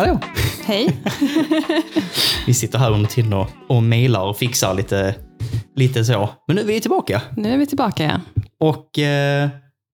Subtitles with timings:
[0.00, 0.18] Hallå!
[0.64, 0.96] Hej.
[2.46, 5.14] Vi sitter här under tiden och, och mejlar och fixar lite,
[5.76, 6.28] lite så.
[6.46, 7.22] Men nu är vi tillbaka.
[7.36, 8.20] nu är vi tillbaka igen.
[8.60, 9.48] Och eh,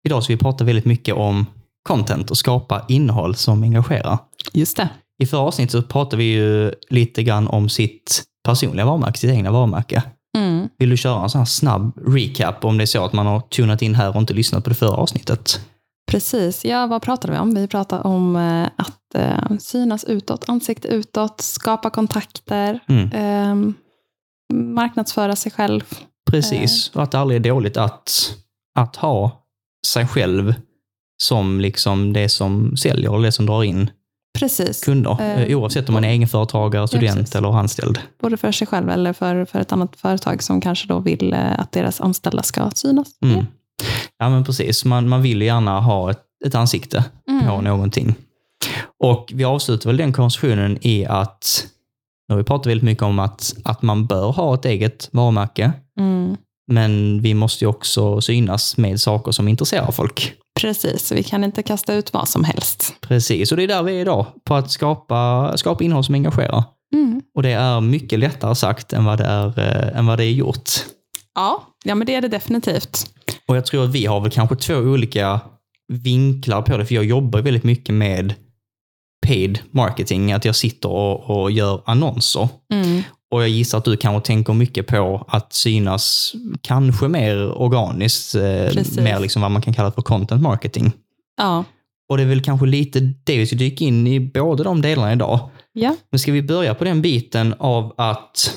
[0.07, 1.47] idag ska vi prata väldigt mycket om
[1.83, 4.19] content och skapa innehåll som engagerar.
[4.53, 4.89] Just det.
[5.23, 9.51] I förra avsnittet så pratade vi ju lite grann om sitt personliga varumärke, sitt egna
[9.51, 10.03] varumärke.
[10.39, 10.69] Mm.
[10.79, 13.41] Vill du köra en sån här snabb recap om det är så att man har
[13.41, 15.61] tunat in här och inte lyssnat på det förra avsnittet?
[16.10, 16.64] Precis.
[16.64, 17.55] Ja, vad pratade vi om?
[17.55, 23.10] Vi pratade om eh, att eh, synas utåt, ansikte utåt, skapa kontakter, Mm.
[23.12, 23.74] eh,
[24.55, 25.80] marknadsföra sig själv.
[26.30, 28.10] Precis, och att det aldrig är dåligt att,
[28.78, 29.46] att ha
[29.86, 30.55] sig själv
[31.23, 33.91] som liksom det som säljer och det som drar in
[34.38, 34.84] Precis.
[34.84, 35.16] kunder.
[35.20, 37.34] Eh, Eh, Oavsett om man är egenföretagare, student precis.
[37.36, 37.98] eller anställd.
[38.20, 41.61] Både för sig själv eller för, för ett annat företag som kanske då vill eh,
[41.61, 43.08] att deras anställda ska synas.
[43.22, 43.47] Mm.
[44.19, 44.84] Ja, men precis.
[44.84, 47.47] Man, man vill gärna ha ett, ett ansikte Mm.
[47.47, 48.14] på någonting.
[49.05, 51.67] Och vi avslutar väl den konversationen i att,
[52.28, 55.73] nu har vi pratat väldigt mycket om att, att man bör ha ett eget varumärke,
[56.01, 56.36] Mm.
[56.73, 60.33] men vi måste ju också synas med saker som intresserar folk.
[60.61, 62.95] Precis, vi kan inte kasta ut vad som helst.
[63.01, 66.64] Precis, och det är där vi är idag, på att skapa, skapa innehåll som engagerar.
[66.95, 67.23] Mm.
[67.34, 70.33] Och det är mycket lättare sagt än vad det är, eh, än vad det är
[70.33, 70.70] gjort.
[71.34, 73.06] Ja, ja, men det är det definitivt.
[73.51, 75.41] Och jag tror att vi har väl kanske två olika
[75.93, 78.34] vinklar på det, för jag jobbar väldigt mycket med
[79.27, 82.48] paid marketing, att jag sitter och, och gör annonser.
[82.73, 83.03] Mm.
[83.31, 88.42] Och jag gissar att du kanske tänker mycket på att synas kanske mer organiskt, eh,
[88.42, 88.98] Precis.
[88.98, 90.92] mer liksom vad man kan kalla för content marketing.
[91.37, 91.64] Ja.
[92.09, 95.12] Och det är väl kanske lite det vi ska dyka in i båda de delarna
[95.12, 95.51] idag.
[95.73, 98.57] ja, Men ska vi börja på den biten av att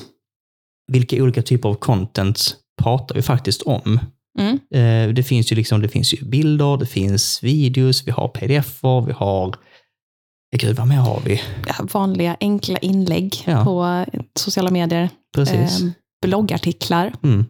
[0.92, 4.00] vilka olika typer av content pratar vi faktiskt om?
[4.38, 4.58] Mm.
[4.74, 9.06] Eh, Det finns ju liksom, det finns ju bilder, det finns videos, vi har pdf-er,
[9.06, 9.54] vi har...
[10.56, 11.40] Gud, vad mer har vi?
[11.66, 13.64] ja, vanliga enkla inlägg Ja.
[13.64, 14.04] på
[14.38, 15.08] sociala medier.
[15.34, 15.82] Precis.
[15.82, 15.88] Eh,
[16.26, 17.12] bloggartiklar.
[17.22, 17.44] Mm.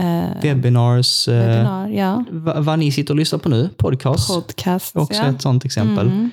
[0.00, 2.24] Eh, Webinars, eh, webinar, ja.
[2.30, 4.96] vad, vad ni sitter och lyssnar på nu, podcast, Podcast.
[4.96, 6.06] också ett sånt exempel.
[6.06, 6.30] Mm.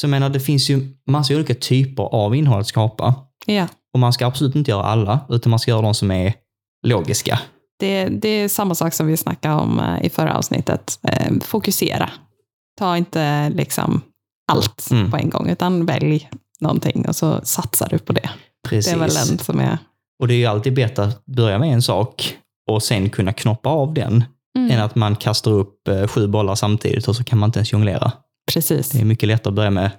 [0.00, 3.14] Så jag menar, det finns ju massa olika typer av innehåll att skapa.
[3.46, 3.68] ja.
[3.94, 6.34] Och man ska absolut inte göra alla, utan man ska göra de som är
[6.86, 7.38] logiska.
[7.78, 10.98] Det, det är samma sak som vi snackade om eh, i förra avsnittet.
[11.02, 12.10] Eh, fokusera.
[12.78, 14.00] Ta inte liksom
[14.52, 15.10] allt Mm.
[15.10, 16.28] på en gång, utan välj
[16.60, 18.30] någonting och så satsar du på det.
[18.68, 18.92] Precis.
[18.92, 19.78] Det är väl den som är...
[20.20, 22.36] Och det är ju alltid bättre att börja med en sak
[22.70, 24.24] och sen kunna knoppa av den,
[24.56, 24.70] Mm.
[24.70, 27.72] än att man kastar upp eh, sju bollar samtidigt och så kan man inte ens
[27.72, 28.12] jonglera.
[28.52, 28.88] Precis.
[28.90, 29.90] Det är mycket lättare att börja med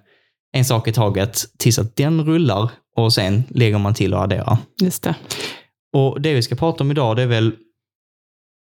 [0.53, 4.57] en sak i taget tills att den rullar och sen lägger man till och adderar.
[4.81, 5.15] Just det.
[5.93, 7.51] Och det vi ska prata om idag, det är väl...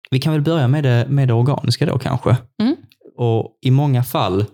[0.09, 2.37] Vi kan väl börja med det, med det organiska då kanske.
[2.61, 2.75] Mm.
[3.17, 4.45] Och i många fall,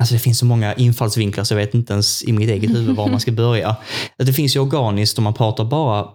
[0.00, 2.96] alltså det finns så många infallsvinklar så jag vet inte ens i mitt eget huvud
[2.96, 3.76] var man ska börja.
[4.18, 6.08] Det finns ju organiskt om man pratar bara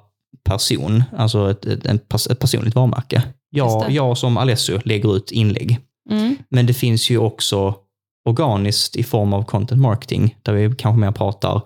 [0.44, 1.85] person, alltså ett, ett,
[2.29, 3.24] ett personligt varumärke.
[3.50, 5.79] Jag, jag som Alessio lägger ut inlägg.
[6.12, 6.35] Mm.
[6.50, 7.75] Men det finns ju också
[8.29, 11.62] organiskt i form av content marketing, där vi kanske mer pratar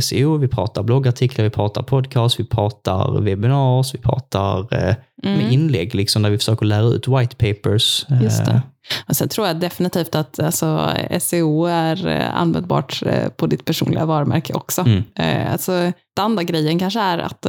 [0.00, 5.50] SEO, vi pratar bloggartiklar, vi pratar podcast, vi pratar webinars, vi pratar eh, med Mm.
[5.50, 8.06] inlägg liksom, där vi försöker lära ut white papers.
[8.10, 8.62] eh, Just det.
[9.08, 10.90] Och sen tror jag definitivt att alltså,
[11.20, 14.80] SEO är eh, användbart eh, på ditt personliga varumärke också.
[14.80, 15.02] Mm.
[15.52, 15.92] Alltså, den
[16.24, 17.46] andra grejen kanske är att,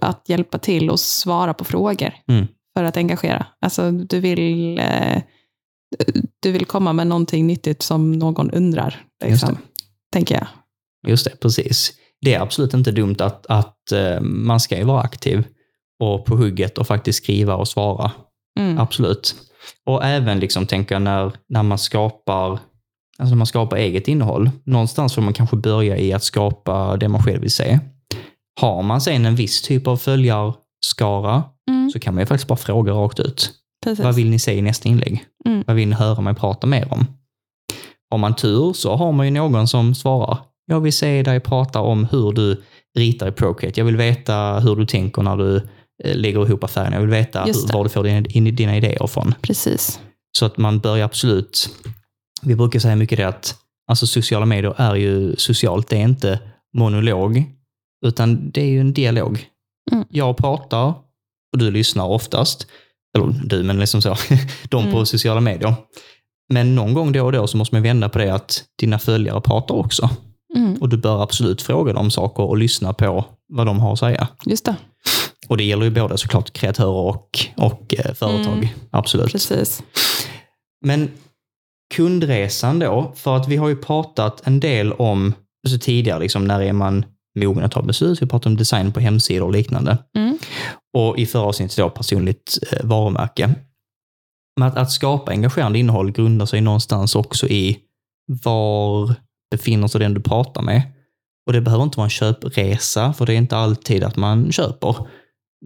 [0.00, 2.46] att hjälpa till och svara på frågor Mm.
[2.76, 3.46] för att engagera.
[3.60, 4.80] Alltså, du, vill,
[6.42, 9.58] du vill komma med någonting nyttigt som någon undrar, liksom,
[10.12, 10.46] tänker jag.
[11.06, 11.92] Just det, precis.
[12.20, 15.44] Det är absolut inte dumt att, att eh, man ska ju vara aktiv
[16.00, 18.12] och på hugget och faktiskt skriva och svara.
[18.60, 18.78] Mm.
[18.78, 19.34] Absolut.
[19.86, 22.50] Och även liksom tänka när, när man skapar
[23.18, 24.50] alltså när man skapar eget innehåll.
[24.64, 27.78] Någonstans får man kanske börja i att skapa det man själv vill se.
[28.60, 31.90] Har man sen en viss typ av följarskara Mm.
[31.90, 33.52] så kan man ju faktiskt bara fråga rakt ut.
[33.84, 34.04] Precis.
[34.04, 35.24] Vad vill ni se i nästa inlägg?
[35.46, 35.64] Mm.
[35.66, 37.06] Vad vill ni höra mig prata mer om?
[38.10, 40.38] Har man tur så har man ju någon som svarar.
[40.68, 42.62] Jag vill se dig prata om hur du
[42.98, 43.80] ritar i Procreate.
[43.80, 45.56] Jag vill veta hur du tänker när du
[46.04, 46.92] eh, lägger ihop affären.
[46.92, 49.34] Jag vill veta hur, var du får dina, in- dina idéer från.
[49.42, 50.00] Precis.
[50.38, 51.68] Så att man börjar absolut...
[52.42, 53.54] Vi brukar säga mycket det att
[53.90, 55.88] alltså sociala medier är ju socialt.
[55.88, 56.38] Det är inte
[56.76, 57.44] monolog,
[58.06, 59.44] utan det är ju en dialog.
[59.92, 60.04] Mm.
[60.10, 60.84] Jag pratar
[61.52, 62.66] och du lyssnar oftast.
[63.16, 64.16] Eller du, men liksom så.
[64.68, 65.06] De på Mm.
[65.06, 65.74] sociala medier.
[66.52, 69.40] Men någon gång då och då så måste man vända på det att dina följare
[69.40, 70.10] pratar också.
[70.58, 70.74] Mm.
[70.74, 74.28] Och du bör absolut fråga dem saker och lyssna på vad de har att säga.
[74.46, 74.76] Just det.
[75.48, 78.54] Och det gäller ju både såklart kreatörer och, och eh, företag.
[78.54, 78.68] Mm.
[78.90, 79.32] Absolut.
[79.32, 79.82] Precis.
[80.84, 81.10] Men
[81.94, 85.34] kundresan då, för att vi har ju pratat en del om
[85.68, 87.04] så tidigare, liksom, när är man
[87.38, 88.22] mogen att ta beslut?
[88.22, 89.98] Vi pratar om design på hemsidor och liknande.
[90.16, 90.38] Mm.
[90.96, 93.54] Och i förra avsnittet då personligt eh, varumärke.
[94.60, 97.78] Men att, att skapa engagerande innehåll grundar sig någonstans också i
[98.44, 99.14] var
[99.50, 100.82] befinner sig den du pratar med.
[101.46, 104.96] Och det behöver inte vara en köpresa, för det är inte alltid att man köper.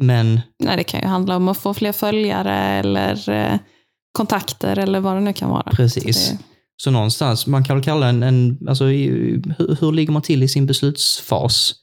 [0.00, 3.58] Men Nej, det kan ju handla om att få fler följare eller eh,
[4.12, 5.70] kontakter eller vad det nu kan vara.
[5.72, 6.26] precis.
[6.28, 6.36] Så
[6.76, 10.42] Så, det- någonstans, man kan väl kalla en, en alltså, hur, hur ligger man till
[10.42, 11.74] i sin beslutsfas?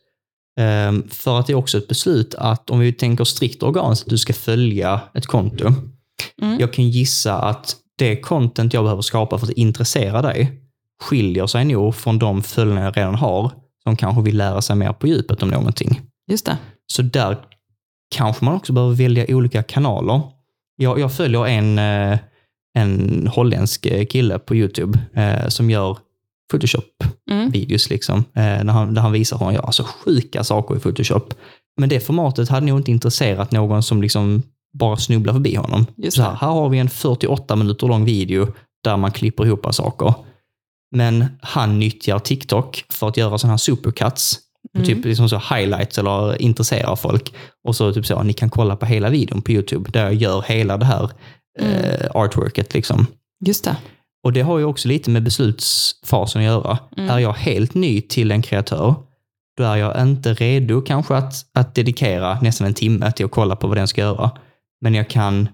[0.60, 4.10] Ehm, för att det är också ett beslut att om vi tänker strikt organiskt att
[4.10, 5.66] du ska följa ett konto.
[6.42, 6.60] Mm.
[6.60, 10.62] Jag kan gissa att det content jag behöver skapa för att intressera dig
[11.02, 13.52] skiljer sig nog från de följare jag redan har
[13.84, 16.02] som kanske vill lära sig mer på djupet om någonting.
[16.32, 16.58] Just det.
[16.88, 17.38] Så där
[18.16, 20.22] kanske man också behöver välja olika kanaler.
[20.76, 22.20] Jag, jag följer en, eh,
[22.78, 25.98] en holländsk eh, kille på YouTube eh, som gör
[26.52, 27.96] Photoshop-videos, Mm.
[27.96, 31.34] liksom, eh, där, han, där han visar hur han gör alltså, sjuka saker i Photoshop.
[31.78, 34.44] Men det formatet hade nog inte intresserat någon som liksom
[34.80, 35.86] bara snubblar förbi honom.
[35.98, 38.48] Just Så här, här har vi en 48 minuter lång video
[38.84, 40.14] där man klipper ihop saker.
[40.92, 44.40] Men han nyttjar TikTok för att göra sådana här supercuts.
[44.76, 44.88] Mm.
[44.88, 47.34] Typ liksom så highlights eller intresserar folk.
[47.64, 50.42] Och så typ så, ni kan kolla på hela videon på YouTube där jag gör
[50.42, 51.10] hela det här
[51.60, 52.74] eh, artworket.
[52.74, 53.06] Liksom.
[53.46, 53.76] Just det.
[54.24, 56.78] Och det har ju också lite med beslutsfasen att göra.
[56.98, 57.10] Mm.
[57.10, 58.96] Är jag helt ny till en kreatör,
[59.58, 63.56] då är jag inte redo kanske att, att dedikera nästan en timme till att kolla
[63.56, 64.32] på vad den ska göra.
[64.82, 65.50] Men jag kan,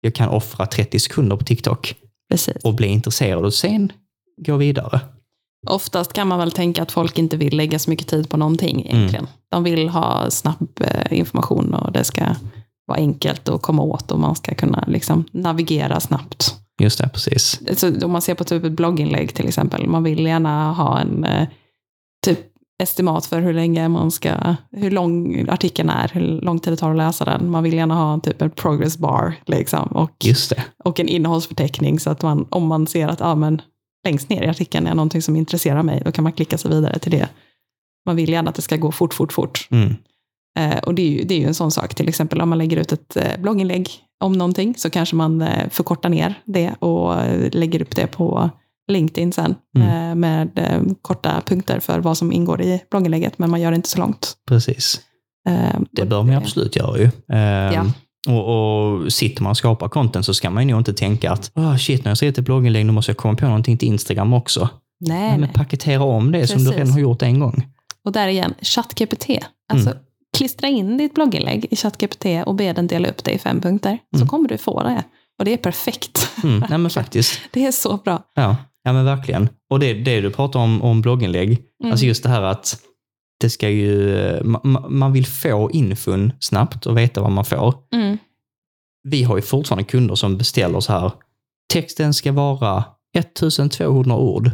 [0.00, 1.94] jag kan offra 30 sekunder på TikTok
[2.30, 2.64] Precis.
[2.64, 3.92] och bli intresserad och sen
[4.36, 5.00] gå vidare.
[5.66, 8.82] Oftast kan man väl tänka att folk inte vill lägga så mycket tid på någonting
[8.82, 8.96] Mm.
[8.96, 9.26] egentligen.
[9.50, 12.24] De vill ha snabb eh, information och det ska
[12.86, 16.54] vara enkelt att komma åt och man ska kunna liksom navigera snabbt.
[16.80, 17.60] Just det, precis.
[17.80, 21.24] Så om man ser på typ ett blogginlägg till exempel, man vill gärna ha en
[21.24, 21.48] eh,
[22.26, 22.38] typ
[22.82, 26.90] estimat för hur länge man ska, hur lång artikeln är, hur lång tid det tar
[26.90, 27.50] att läsa den.
[27.50, 30.26] Man vill gärna ha typ en progress bar liksom, och,
[30.84, 33.62] och en innehållsförteckning så att man, om man ser att ah, men,
[34.04, 36.98] längst ner i artikeln är någonting som intresserar mig, då kan man klicka sig vidare
[36.98, 37.28] till det.
[38.06, 39.68] Man vill gärna att det ska gå fort, fort, fort.
[39.70, 39.94] Mm.
[40.58, 42.58] Eh, och det är, ju, det är ju en sån sak, till exempel om man
[42.58, 43.88] lägger ut ett eh, blogginlägg
[44.20, 48.50] om någonting så kanske man eh, förkortar ner det och eh, lägger upp det på
[48.92, 49.88] LinkedIn sen Mm.
[50.10, 53.76] eh, med eh, korta punkter för vad som ingår i blogginlägget, men man gör det
[53.76, 54.34] inte så långt.
[54.48, 55.00] Precis.
[55.48, 57.10] Eh, Det bör man ju absolut göra ju.
[57.74, 57.84] Ja.
[58.28, 58.44] Och,
[59.04, 61.76] och sitter man och skapar content så ska man ju nog inte tänka att oh,
[61.76, 64.68] shit, när jag skrivit ett blogginlägg nu måste jag komma på någonting till Instagram också.
[65.00, 65.38] Nej, Nej, nej.
[65.38, 66.78] men paketera om det som du Precis.
[66.78, 67.66] redan har gjort en gång.
[68.04, 69.26] Och där igen, ChatGPT.
[69.72, 70.02] Alltså, Mm.
[70.36, 73.98] klistra in ditt blogginlägg i ChatGPT och be den dela upp det i fem punkter.
[74.12, 74.28] Så Mm.
[74.28, 75.02] kommer du få det.
[75.38, 76.30] Och det är perfekt.
[76.44, 77.40] Mm, nej men faktiskt.
[77.52, 78.22] Det är så bra.
[78.34, 79.48] Ja, ja men verkligen.
[79.70, 81.48] Och det, det du pratar om, om blogginlägg,
[81.82, 81.92] Mm.
[81.92, 82.76] alltså just det här att
[83.44, 87.74] det ska ju, ma- man vill få infon snabbt och veta vad man får.
[87.94, 88.18] Mm.
[89.08, 91.12] Vi har ju fortfarande kunder som beställer så här,
[91.72, 92.84] texten ska vara
[93.18, 94.50] 1200 ord.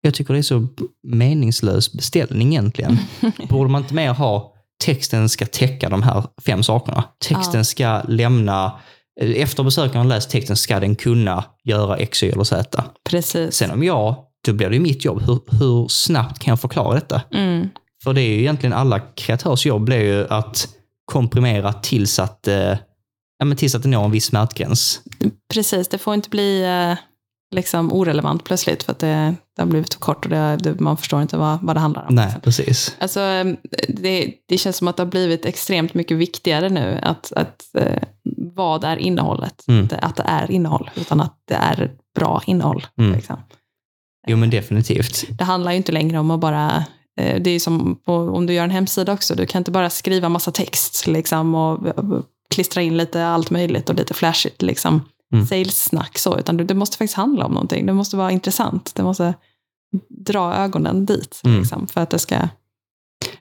[0.00, 0.66] Jag tycker det är så
[1.02, 2.98] meningslös beställning egentligen.
[3.48, 4.54] Borde man inte mer ha
[4.84, 7.04] texten ska täcka de här fem sakerna?
[7.28, 7.64] Texten Ja.
[7.64, 8.72] ska lämna,
[9.20, 12.84] efter besökaren läst texten ska den kunna göra X, Y eller Z.
[13.10, 13.54] Precis.
[13.54, 14.14] Sen om jag,
[14.46, 15.22] då blir det ju mitt jobb.
[15.22, 17.20] Hur, hur snabbt kan jag förklara detta?
[17.30, 17.68] Mm.
[18.04, 20.68] För det är ju egentligen alla kreatörs jobb blir ju att
[21.04, 22.76] komprimera tills att, eh,
[23.38, 25.00] ja, men tills att det når en viss smärtgräns.
[25.54, 26.98] Precis, det får inte bli eh,
[27.54, 30.96] liksom orelevant plötsligt för att det, det har blivit för kort och det, det, man
[30.96, 32.14] förstår inte vad, vad det handlar om.
[32.14, 32.96] Nej, precis.
[32.98, 33.44] Alltså, eh,
[33.88, 38.02] det, det känns som att det har blivit extremt mycket viktigare nu att, att eh,
[38.54, 39.64] vad är innehållet?
[39.68, 39.80] Mm.
[39.82, 42.86] Inte att det är innehåll, utan att det är bra innehåll.
[42.98, 43.12] Mm.
[43.12, 43.36] Liksom.
[44.26, 45.24] Jo, men definitivt.
[45.38, 46.84] Det handlar ju inte längre om att bara
[47.16, 50.28] det är som på, om du gör en hemsida också, du kan inte bara skriva
[50.28, 55.00] massa text liksom, och och klistra in lite allt möjligt och lite flashigt liksom,
[55.34, 55.46] Mm.
[55.46, 57.86] sales-snack så, utan det, det måste faktiskt handla om någonting.
[57.86, 58.92] Det måste vara intressant.
[58.94, 59.34] Det måste
[60.26, 61.58] dra ögonen dit Mm.
[61.58, 62.48] liksom, för att det ska...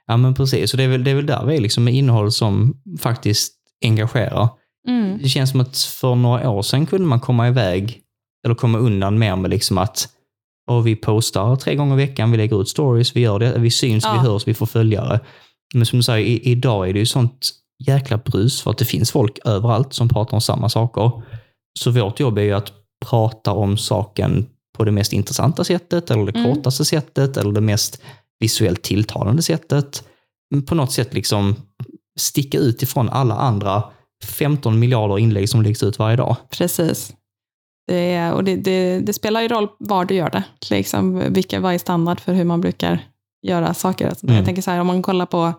[0.08, 0.74] Ja, men precis.
[0.74, 3.54] Och det är väl, det är väl där vi är liksom med innehåll som faktiskt
[3.86, 4.50] engagerar.
[4.88, 5.18] Mm.
[5.22, 8.02] Det känns som att för några år sedan kunde man komma iväg,
[8.46, 10.10] eller komma undan mer med liksom att
[10.78, 13.72] och vi postar tre gånger i veckan, vi lägger ut stories, vi gör det, vi
[13.72, 14.14] syns, Ja.
[14.14, 15.20] vi hörs, vi får följare.
[15.74, 17.50] Men som du säger, i, idag är det ju sånt
[17.88, 21.12] jäkla brus för att det finns folk överallt som pratar om samma saker.
[21.80, 22.72] Så vårt jobb är ju att
[23.06, 24.46] prata om saken
[24.78, 26.56] på det mest intressanta sättet, eller det Mm.
[26.56, 28.02] kortaste sättet, eller det mest
[28.40, 30.04] visuellt tilltalande sättet.
[30.68, 31.56] På något sätt liksom
[32.20, 33.84] sticka ut ifrån alla andra
[34.26, 36.36] 15 miljarder inlägg som läggs ut varje dag.
[36.50, 37.14] Precis.
[37.92, 40.44] Det, är, och det, det, det spelar ju roll var du gör det.
[40.70, 43.00] Liksom, vilka, vad är standard för hur man brukar
[43.42, 44.08] göra saker.
[44.08, 44.36] Alltså, Mm.
[44.36, 45.54] Jag tänker så här, om man kollar på,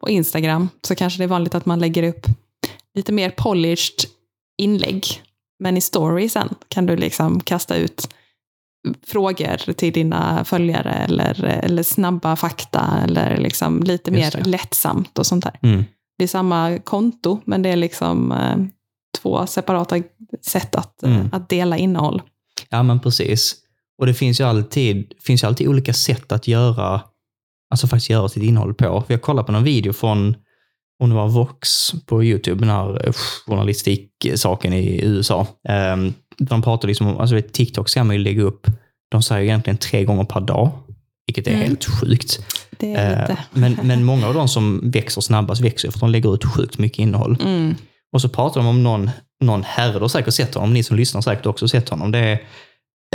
[0.00, 2.26] på Instagram så kanske det är vanligt att man lägger upp
[2.94, 4.10] lite mer polished
[4.58, 5.04] inlägg.
[5.58, 8.08] Men i story sen kan du liksom kasta ut
[9.06, 15.44] frågor till dina följare eller, eller snabba fakta eller liksom lite mer lättsamt och sånt
[15.44, 15.58] där.
[15.62, 15.84] Mm.
[16.18, 18.56] Det är samma konto, men det är liksom eh,
[19.18, 19.96] två separata
[20.42, 21.28] sätt att, eh, Mm.
[21.32, 22.22] att dela innehåll.
[22.68, 23.54] Ja, men precis.
[23.98, 27.00] Och det finns ju alltid, finns ju alltid olika sätt att göra,
[27.70, 29.02] alltså faktiskt göra sitt innehåll på.
[29.06, 30.36] För jag kollade på någon video från,
[31.02, 33.12] om det var Vox på YouTube, den här eh,
[33.46, 35.46] journalistiksaken i USA.
[35.94, 38.66] Um, de pratar liksom om, alltså TikTok ska man ju lägga upp,
[39.10, 40.70] de säger egentligen tre gånger per dag,
[41.26, 41.62] vilket är Mm.
[41.68, 42.44] helt sjukt.
[42.78, 43.44] Det är lite...
[43.52, 46.78] men, men många av de som växer snabbast växer för att de lägger ut sjukt
[46.78, 47.36] mycket innehåll.
[47.44, 47.74] Mm.
[48.12, 49.10] Och så pratar de om någon,
[49.44, 52.12] någon herre, du har säkert sett honom, ni som lyssnar har säkert också sett honom.
[52.12, 52.38] Det är,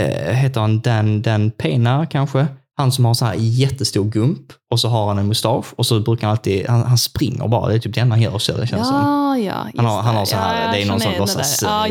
[0.02, 2.46] eh, heter han Dan, Dan Pena kanske?
[2.76, 6.00] Han som har så här jättestor gump och så har han en mustasch och så
[6.00, 8.56] brukar han alltid, han, han springer bara, det är typ det enda han gör så
[8.56, 8.96] det känns som.
[8.96, 9.64] Ja, ja.
[9.64, 11.36] just Han har, han har så här, Ja, det är någon sån igen det där.
[11.36, 11.86] låtsas Ja,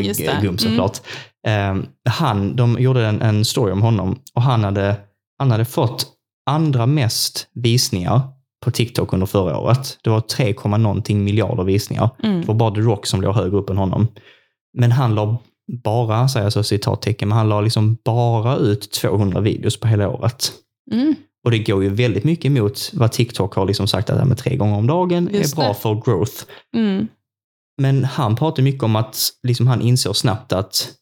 [0.48, 0.58] Mm.
[0.58, 1.00] såklart.
[1.46, 1.76] Eh,
[2.10, 4.96] han, de gjorde en, en story om honom och han hade,
[5.38, 6.06] han hade fått
[6.50, 8.20] andra mest visningar
[8.64, 9.98] på TikTok under förra året.
[10.02, 12.10] Det var 3, någonting miljarder visningar.
[12.22, 12.40] Mm.
[12.40, 14.08] Det var bara The Rock som låg högre upp än honom.
[14.78, 15.38] Men han la
[15.84, 20.08] bara, säger jag så citattecken, men han la liksom bara ut 200 videos på hela
[20.08, 20.52] året.
[20.92, 21.14] Mm.
[21.44, 24.28] Och det går ju väldigt mycket emot vad TikTok har liksom sagt att det här
[24.28, 25.74] med tre gånger om dagen Just är bra det.
[25.74, 26.44] för growth.
[26.76, 27.08] Mm.
[27.80, 30.92] Men han pratar mycket om att liksom han insåg snabbt att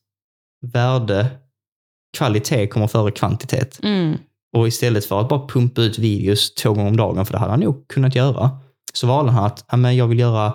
[0.72, 1.26] värde,
[2.16, 3.80] kvalitet kommer före kvantitet.
[3.82, 4.18] Mm.
[4.56, 7.50] Och istället för att bara pumpa ut videos två gånger om dagen, för det hade
[7.50, 8.50] han nog kunnat göra,
[8.92, 10.54] så valde han att men jag vill göra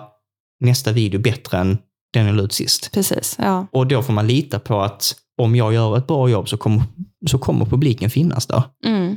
[0.60, 1.78] nästa video bättre än
[2.12, 2.90] den jag la ut sist.
[2.92, 3.66] Precis, ja.
[3.72, 6.82] Och då får man lita på att om jag gör ett bra jobb så kommer,
[7.30, 8.62] så kommer publiken finnas där.
[8.84, 9.16] Mm.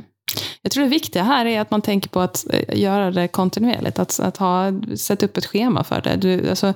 [0.62, 3.98] Jag tror det viktiga här är att man tänker på att eh, göra det kontinuerligt.
[3.98, 6.16] Att, att ha, sätta upp ett schema för det.
[6.16, 6.74] Du, alltså,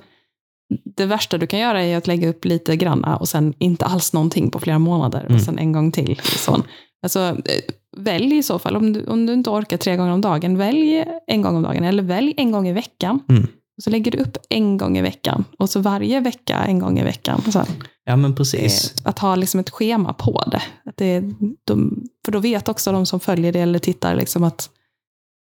[0.96, 4.12] det värsta du kan göra är att lägga upp lite granna och sen inte alls
[4.12, 5.34] någonting på flera månader Mm.
[5.34, 6.20] och sen en gång till.
[6.24, 6.62] Sån.
[7.02, 10.20] Alltså, eh, välj i så fall, om du, om du inte orkar tre gånger om
[10.20, 13.20] dagen, välj en gång om dagen eller välj en gång i veckan.
[13.28, 13.42] Mm.
[13.76, 16.98] Och så lägger du upp en gång i veckan och så varje vecka en gång
[16.98, 17.42] i veckan.
[17.52, 17.64] Så.
[18.04, 18.94] Ja, men precis.
[18.94, 20.62] Eh, Att ha liksom ett schema på det.
[20.84, 21.24] Att det
[21.64, 24.70] de, för då vet också de som följer det eller tittar liksom att,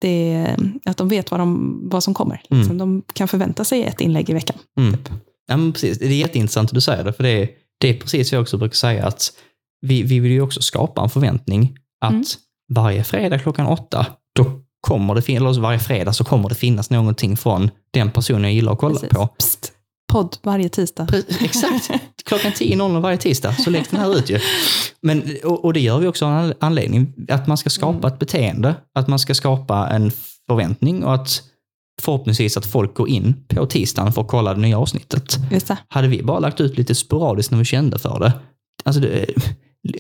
[0.02, 0.48] det,
[0.86, 2.42] att de vet vad, de, vad som kommer.
[2.50, 2.62] Mm.
[2.62, 2.78] Liksom.
[2.78, 4.58] De kan förvänta sig ett inlägg i veckan.
[4.80, 4.98] Mm.
[5.48, 6.00] Ja, men precis.
[6.00, 8.58] Det är jätteintressant att du säger det, för det det är precis vad jag också
[8.58, 9.34] brukar säga, att
[9.82, 12.24] vi, vi vill ju också skapa en förväntning att Mm.
[12.74, 14.46] varje fredag klockan åtta, då
[14.82, 18.54] kommer det finnas, eller varje fredag så kommer det finnas någonting från den personen jag
[18.54, 19.10] gillar att kolla Precis.
[19.18, 19.28] på.
[19.28, 19.72] Psst.
[20.12, 21.06] Podd varje tisdag.
[21.06, 21.92] Pre- Exakt.
[22.26, 24.40] Klockan 10.00 varje tisdag så läggs den här ut ju.
[25.02, 27.14] Men, och, och det gör vi också av en anledning.
[27.30, 28.14] Att man ska skapa Mm.
[28.14, 30.12] ett beteende, att man ska skapa en
[30.48, 31.42] förväntning och att
[32.02, 35.38] förhoppningsvis att folk går in på tisdagen för att kolla det nya avsnittet.
[35.52, 35.78] Just det.
[35.88, 38.34] Hade vi bara lagt ut lite sporadiskt när vi kände för det,
[38.84, 39.26] alltså det,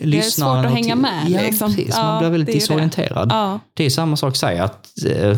[0.01, 1.75] lyssnaren svårt att hänga med, Ja, liksom.
[1.75, 1.93] precis.
[1.97, 2.59] Ja, Man blir väldigt det är ju det.
[2.59, 3.27] disorienterad.
[3.31, 3.59] Ja.
[3.73, 5.37] Det är samma sak att säga att, eh,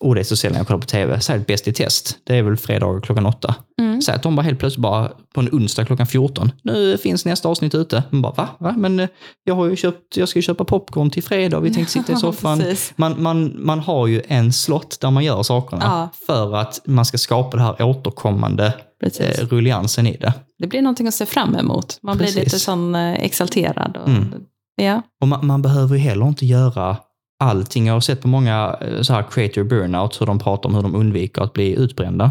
[0.00, 2.18] och det är så sällan jag kollar på tv, säg ett Bäst i test.
[2.24, 3.54] Det är väl fredagar klockan åtta.
[3.80, 4.02] Mm.
[4.02, 6.52] Säg att de bara helt plötsligt bara på en onsdag klockan 14.
[6.62, 8.02] Nu finns nästa avsnitt ute.
[8.10, 8.48] Man bara, va?
[8.58, 8.74] va?
[8.76, 9.08] Men eh,
[9.44, 12.16] jag har ju köpt, jag ska ju köpa popcorn till fredag vi tänkte sitta i
[12.20, 12.62] soffan.
[12.96, 16.08] Man, man, man har ju en slott där man gör sakerna Ja.
[16.26, 19.20] för att man ska skapa det här återkommande Precis.
[19.38, 20.32] eh, rulliansen i det.
[20.58, 21.98] Det blir någonting att se fram emot.
[22.02, 22.34] Man Precis.
[22.34, 23.96] blir lite sån eh, exalterad.
[23.96, 24.34] Och, Mm.
[24.80, 25.02] Ja.
[25.20, 26.96] Och man, man behöver ju heller inte göra
[27.40, 27.86] allting.
[27.86, 30.82] Jag har sett på många eh, så här creator burnout hur de pratar om hur
[30.82, 32.30] de undviker att bli utbrända.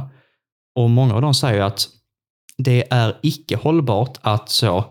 [0.79, 1.87] Och många av dem säger att
[2.57, 4.85] det är icke hållbart att så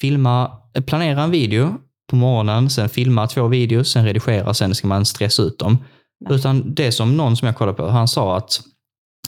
[0.00, 1.74] filma, eh, planera en video
[2.10, 5.78] på morgonen, sen filma två videos, sen redigera, sen ska man stressa ut dem.
[6.20, 6.38] Nej.
[6.38, 8.60] Utan det som någon som jag kollade på, han sa att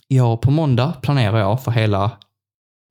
[0.09, 2.11] jag på måndag planerar jag för hela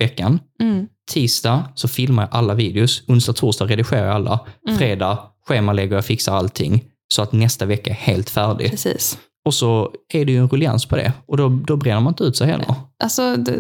[0.02, 0.40] veckan.
[0.62, 0.88] Mm.
[1.12, 3.04] Tisdag så filmar jag alla videos.
[3.08, 4.40] Onsdag, torsdag redigerar jag alla.
[4.68, 4.78] Mm.
[4.80, 5.18] Fredag
[5.48, 6.84] schemalägger jag fixar allting.
[7.14, 8.70] Så att nästa vecka är helt färdig.
[8.72, 9.18] Precis.
[9.46, 11.14] Och så är det ju en rullians på det.
[11.28, 12.66] Och då, då bränner man inte ut sig heller.
[13.04, 13.56] Alltså, det,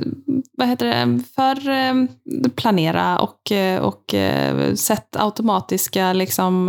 [0.57, 1.93] vad heter det, för eh,
[2.55, 6.65] planera och, eh, och eh, sätt automatiska liksom,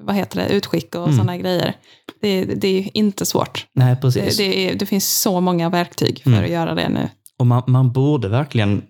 [0.00, 1.16] vad heter det, utskick och Mm.
[1.16, 1.74] sådana grejer.
[2.20, 3.66] Det, det är ju inte svårt.
[3.74, 4.36] Nej, Det, precis.
[4.36, 6.44] det, är, det finns så många verktyg för Mm.
[6.44, 7.08] att göra det nu.
[7.38, 8.82] Och man, man borde verkligen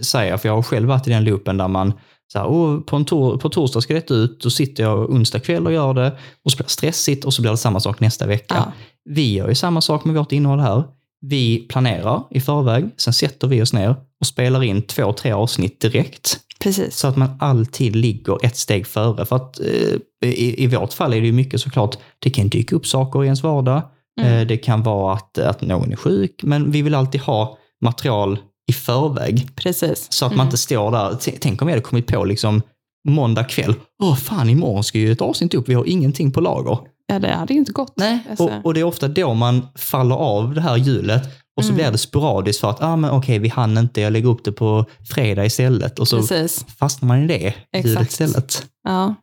[0.00, 1.92] säga, för jag har själv varit i den loopen där man
[2.32, 5.40] så här, oh, på, en tor på torsdag ska detta ut, då sitter jag onsdag
[5.40, 6.12] kväll och gör det
[6.44, 8.54] och så blir det stressigt och så blir det samma sak nästa vecka.
[8.54, 8.72] Ja.
[9.04, 10.84] Vi gör ju samma sak med vårt innehåll här.
[11.20, 15.80] Vi planerar i förväg, sen sätter vi oss ner och spelar in två, tre avsnitt
[15.80, 16.40] direkt.
[16.58, 16.96] Precis.
[16.96, 19.26] Så att man alltid ligger ett steg före.
[19.26, 22.76] För att eh, i, i vårt fall är det ju mycket såklart, det kan dyka
[22.76, 23.82] upp saker i ens vardag.
[24.20, 24.32] Mm.
[24.32, 28.38] Eh, det kan vara att, att någon är sjuk, men vi vill alltid ha material
[28.68, 29.48] i förväg.
[29.56, 30.06] Precis.
[30.12, 30.46] Så att man Mm.
[30.46, 32.62] inte står där, tänk om vi hade kommit på liksom
[33.08, 36.78] måndag kväll, åh fan imorgon ska ju ett avsnitt upp, vi har ingenting på lager.
[37.06, 37.94] Ja, det hade ju inte gått.
[38.30, 41.22] Alltså, Och, och det är ofta då man faller av det här hjulet
[41.56, 41.76] och så Mm.
[41.76, 44.52] blir det sporadiskt för att, ah, men okej, vi hann inte, jag lägger upp det
[44.52, 45.98] på fredag istället.
[45.98, 46.66] Och så Precis.
[46.78, 47.54] fastnar man i det
[47.84, 48.66] hjulet istället.
[48.84, 49.14] Ja.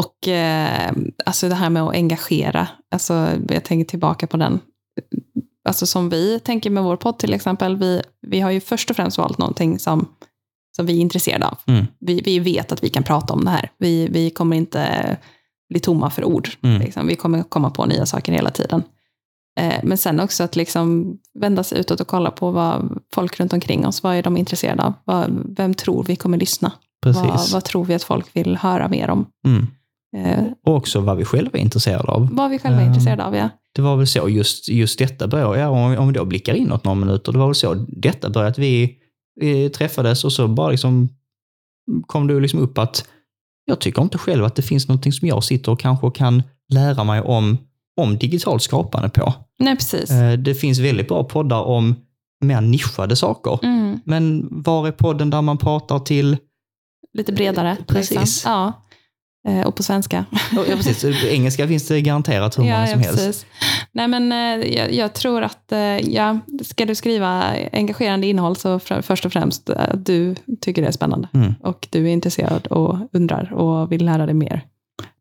[0.00, 0.92] Och eh,
[1.26, 4.60] alltså det här med att engagera, alltså jag tänker tillbaka på den.
[5.68, 8.96] Alltså som vi tänker med vår podd till exempel, vi, vi har ju först och
[8.96, 10.08] främst valt någonting som,
[10.76, 11.58] som vi är intresserade av.
[11.66, 11.86] Mm.
[12.00, 13.70] Vi, vi vet att vi kan prata om det här.
[13.78, 15.16] Vi, vi kommer inte
[15.70, 16.48] bli tomma för ord.
[16.62, 16.80] Mm.
[16.80, 17.06] Liksom.
[17.06, 18.82] Vi kommer komma på nya saker hela tiden.
[19.60, 23.52] Eh, men sen också att liksom vända sig utåt och kolla på vad folk runt
[23.52, 24.92] omkring oss, vad är de intresserade av?
[25.04, 26.72] Vad, vem tror vi kommer lyssna?
[27.02, 27.22] Precis.
[27.22, 29.26] Vad, vad tror vi att folk vill höra mer om?
[29.46, 29.66] Mm.
[30.16, 32.28] Eh, Och också vad vi själva är intresserade av.
[32.32, 33.48] vad vi själva är Ehm, intresserade av, ja.
[33.74, 36.84] Det var väl så, just, just detta började, ja, om, om vi då blickar inåt
[36.84, 38.96] några minuter, det var väl så detta började att vi,
[39.40, 41.08] vi träffades och så bara liksom
[42.06, 43.08] kom det liksom upp att
[43.64, 46.42] jag tycker inte själv att det finns någonting som jag sitter och kanske kan
[46.72, 47.58] lära mig om,
[48.00, 49.34] om digitalt skapande på.
[49.58, 50.10] Nej, precis.
[50.10, 51.94] Eh, Det finns väldigt bra poddar om
[52.40, 53.58] mer nischade saker.
[53.62, 56.36] Mm, Men var är podden där man pratar till
[57.12, 57.76] lite bredare.
[57.86, 58.10] Precis.
[58.20, 58.52] Liksom.
[58.52, 58.72] Ja.
[59.48, 60.24] Eh, och på svenska.
[60.52, 61.04] Ja, precis.
[61.24, 63.46] Engelska finns det garanterat hur många som helst.
[63.92, 65.78] Nej, men eh, jag, jag tror att, eh,
[66.12, 70.88] ja, ska du skriva engagerande innehåll så fr- först och främst att du tycker det
[70.88, 71.28] är spännande.
[71.34, 71.54] Mm.
[71.62, 74.60] Och du är intresserad och undrar och vill lära dig mer.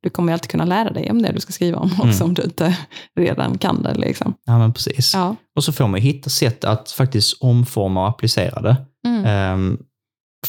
[0.04, 2.22] Du kommer alltid kunna lära dig om det du ska skriva om också Mm.
[2.22, 2.78] om du inte
[3.20, 3.94] redan kan det.
[3.94, 4.34] Liksom.
[4.46, 5.14] Ja, men precis.
[5.14, 5.36] Ja.
[5.56, 8.76] Och så får man ju hitta sätt att faktiskt omforma och applicera det.
[9.08, 9.26] Mm.
[9.26, 9.78] Ehm,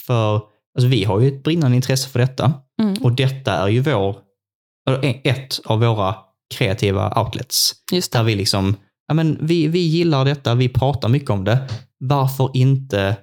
[0.06, 0.34] för
[0.78, 2.52] alltså, vi har ju ett brinnande intresse för detta.
[2.82, 2.94] Mm.
[3.02, 4.16] Och detta är ju vår,
[4.88, 6.14] eller ett av våra
[6.54, 7.72] kreativa outlets.
[7.92, 8.18] Just det.
[8.18, 8.76] Där vi liksom,
[9.08, 11.68] ja men vi, vi gillar detta, vi pratar mycket om det.
[11.98, 13.16] Varför inte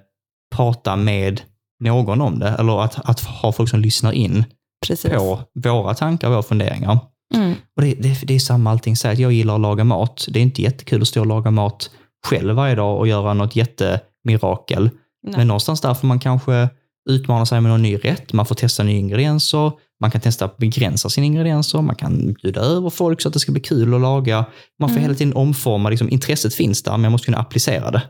[0.56, 1.40] prata med
[1.84, 2.48] någon om det?
[2.48, 4.44] Eller att, att ha folk som lyssnar in
[4.86, 5.12] Precis.
[5.12, 6.98] på våra tankar, våra funderingar.
[7.34, 7.54] Mm.
[7.76, 10.26] Och det, det, det är samma allting, säg att jag gillar att laga mat.
[10.28, 11.90] Det är inte jättekul att stå och laga mat
[12.26, 14.90] själv varje dag och göra något jättemirakel.
[15.22, 15.36] Nej.
[15.36, 16.68] Men någonstans där får man kanske
[17.10, 20.56] utmana sig med någon ny rätt, man får testa nya ingredienser, man kan testa att
[20.56, 24.00] begränsa sina ingredienser, man kan bjuda över folk så att det ska bli kul att
[24.00, 24.44] laga.
[24.78, 25.02] Man får Mm.
[25.02, 28.02] hela tiden omforma, liksom, intresset finns där, men man måste kunna applicera det.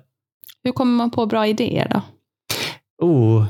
[0.64, 2.02] Hur kommer man på bra idéer då?
[3.07, 3.44] Oh,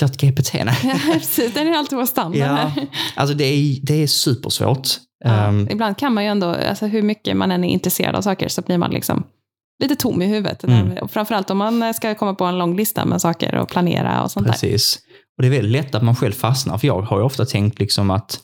[0.00, 0.76] ChatGPT, nej.
[0.84, 1.54] Ja, precis.
[1.54, 2.40] Den är alltid vår standard.
[2.40, 2.70] Ja,
[3.16, 4.88] alltså det är, det är supersvårt.
[5.24, 8.22] Ja, Ehm, ibland kan man ju ändå, alltså hur mycket man än är intresserad av
[8.22, 9.24] saker så blir man liksom
[9.82, 10.64] lite tom i huvudet.
[10.64, 11.08] Mm.
[11.08, 14.46] Framförallt om man ska komma på en lång lista med saker och planera och sånt
[14.46, 14.52] där.
[14.52, 14.98] Precis.
[15.36, 17.78] Och det är väldigt lätt att man själv fastnar, för jag har ju ofta tänkt
[17.78, 18.40] liksom att,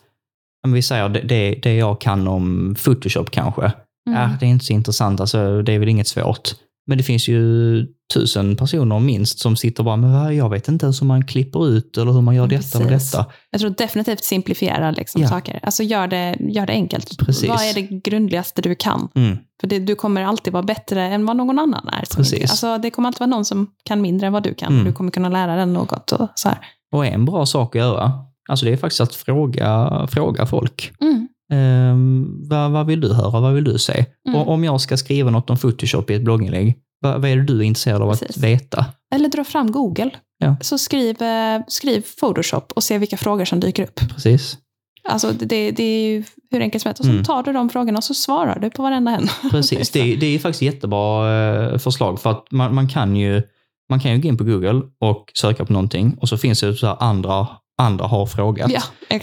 [0.66, 3.72] vi säger det, det, jag kan om Photoshop kanske,
[4.06, 4.20] Mm.
[4.20, 6.54] ja, det är inte så intressant, alltså, det är väl inget svårt.
[6.86, 10.86] Men det finns ju tusen personer minst som sitter och bara, men jag vet inte
[10.86, 13.12] ens hur man klipper ut eller hur man gör detta och precis.
[13.12, 13.26] detta.
[13.50, 15.28] Jag tror definitivt simplifiera liksom Ja.
[15.28, 15.58] saker.
[15.62, 17.18] Alltså gör det, gör det enkelt.
[17.18, 17.48] Precis.
[17.48, 19.08] Vad är det grundligaste du kan?
[19.14, 22.04] Mm, För det, du kommer alltid vara bättre än vad någon annan är.
[22.16, 22.50] Precis.
[22.50, 24.72] Alltså, det kommer alltid vara någon som kan mindre än vad du kan.
[24.72, 24.84] Mm.
[24.84, 26.12] Du kommer kunna lära den något.
[26.12, 26.58] Och så här.
[26.92, 28.12] Och en bra sak att göra,
[28.48, 30.92] alltså det är faktiskt att fråga, fråga folk.
[31.00, 31.28] Mm.
[31.52, 33.40] Ehm, vad, vad vill du höra?
[33.40, 34.04] Vad vill du se?
[34.28, 34.40] Mm.
[34.40, 37.42] Och om jag ska skriva något om Photoshop i ett blogginlägg, vad, vad är det
[37.44, 38.42] du är intresserad av att Precis.
[38.42, 38.86] veta?
[39.14, 40.10] Eller dra fram Google.
[40.38, 40.56] Ja.
[40.60, 44.00] Så skriv, eh, skriv Photoshop och se vilka frågor som dyker upp.
[44.14, 44.58] Precis.
[45.08, 47.00] Alltså det, det, är ju hur enkelt som helst.
[47.00, 47.24] Och så Mm.
[47.24, 49.28] tar du de frågorna och så svarar du på varenda en.
[49.50, 51.32] Precis, det, är- det är faktiskt jättebra
[51.72, 53.42] eh, förslag för att man, man, kan ju,
[53.90, 56.74] man kan ju gå in på Google och söka på någonting och så finns det
[56.74, 57.46] så andra,
[57.78, 58.70] andra har frågat.
[58.70, 58.82] Ja.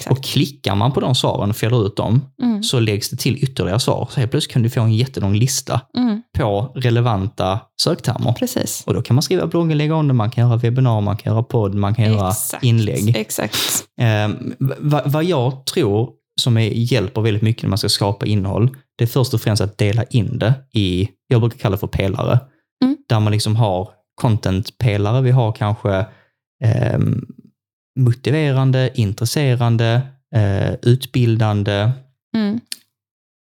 [0.09, 2.63] Och klickar man på de svaren och fäller ut dem Mm.
[2.63, 4.07] så läggs det till ytterligare svar.
[4.11, 6.21] Så helt plötsligt kan du få en jättelång lista Mm.
[6.37, 8.33] på relevanta söktermer.
[8.33, 8.83] Precis.
[8.87, 11.43] Och då kan man skriva blogginlägg om det, man kan göra webbinar, man kan göra
[11.43, 12.63] podd, man kan göra Exakt.
[12.63, 13.15] inlägg.
[13.17, 13.55] Exakt.
[14.01, 14.29] Eh,
[14.79, 16.09] vad, vad jag tror
[16.41, 19.61] som är, hjälper väldigt mycket när man ska skapa innehåll, det är först och främst
[19.61, 22.39] att dela in det i, jag brukar kalla det för pelare,
[22.83, 22.97] Mm.
[23.09, 23.89] där man liksom har
[24.21, 25.21] content-pelare.
[25.21, 25.97] Vi har kanske
[26.63, 26.99] eh,
[27.99, 30.01] motiverande, intresserande,
[30.35, 31.91] eh, utbildande.
[32.35, 32.59] Mm.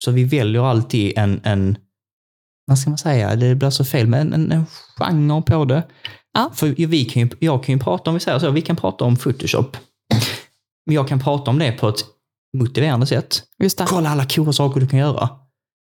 [0.05, 1.77] Så vi väljer alltid en, en
[2.65, 4.65] vad ska man säga, det blir så fel, men en, en
[4.97, 5.83] genre på det.
[6.33, 6.51] Ja.
[6.55, 9.05] För vi kan ju, jag kan ju prata om, vi säger så, vi kan prata
[9.05, 9.77] om Photoshop.
[10.85, 12.05] Men jag kan prata om det på ett
[12.57, 13.43] motiverande sätt.
[13.87, 15.29] Kolla alla coola saker du kan göra.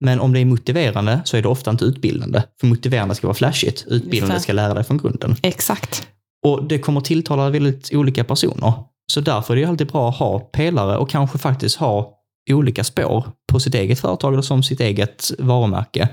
[0.00, 2.42] Men om det är motiverande så är det ofta inte utbildande.
[2.60, 3.84] För motiverande ska vara flashigt.
[3.86, 5.36] Utbildande ska lära dig från grunden.
[5.42, 6.08] Exakt.
[6.46, 8.72] Och det kommer tilltala väldigt olika personer.
[9.12, 12.18] Så därför är det alltid bra att ha pelare och kanske faktiskt ha
[12.50, 16.08] olika spår på sitt eget företag eller som sitt eget varumärke.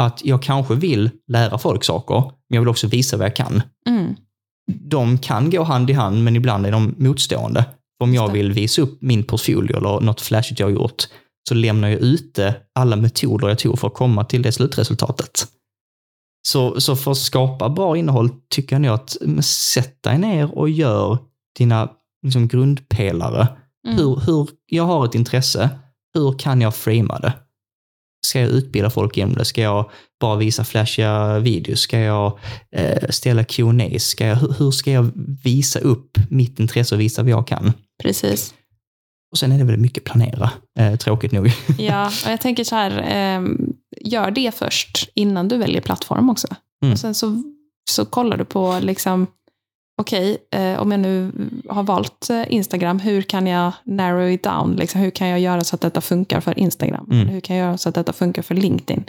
[0.00, 3.62] Att jag kanske vill lära folk saker, men jag vill också visa vad jag kan.
[3.88, 4.14] Mm.
[4.72, 7.64] De kan gå hand i hand, men ibland är de motstående.
[8.02, 11.04] Om jag vill visa upp min portfolio eller något flashigt jag har gjort,
[11.48, 15.46] så lämnar jag ute alla metoder jag tog för att komma till det slutresultatet.
[16.42, 20.70] Så, så för att skapa bra innehåll tycker jag att men sätt dig ner och
[20.70, 21.18] gör
[21.58, 21.90] dina
[22.22, 23.48] liksom, grundpelare.
[23.86, 23.98] Mm.
[23.98, 25.70] Hur, hur, jag har ett intresse,
[26.14, 27.32] hur kan jag framea det?
[28.26, 29.44] Ska jag utbilda folk genom det?
[29.44, 31.80] Ska jag bara visa flashiga videos?
[31.80, 32.38] Ska jag
[32.76, 33.98] eh, ställa Q&A?
[33.98, 35.10] Ska jag, hur, hur ska jag
[35.44, 37.72] visa upp mitt intresse och visa vad jag kan?
[38.02, 38.54] Precis.
[39.32, 41.52] Och sen är det väl mycket planera, eh, tråkigt nog.
[41.78, 43.71] Ja, och jag tänker så här, ehm,
[44.04, 46.48] gör det först innan du väljer plattform också.
[46.82, 46.92] Mm.
[46.92, 47.42] Och sen så,
[47.90, 49.26] så kollar du på, liksom,
[50.00, 51.32] okej, eh, om jag nu
[51.68, 54.76] har valt eh, Instagram, hur kan jag narrow it down?
[54.76, 57.08] Liksom, hur kan jag göra så att detta funkar för Instagram?
[57.10, 57.28] Mm.
[57.28, 59.04] Hur kan jag göra så att detta funkar för LinkedIn?